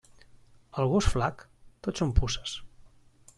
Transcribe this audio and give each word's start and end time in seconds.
Al 0.83 0.89
gos 0.93 1.09
flac, 1.15 1.43
tot 1.89 2.01
són 2.03 2.15
puces. 2.21 2.57